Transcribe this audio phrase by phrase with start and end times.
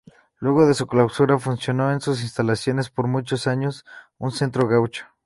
[0.39, 3.85] Luego de la clausura funcionó en sus instalaciones por muchos años
[4.17, 5.05] un centro gaucho.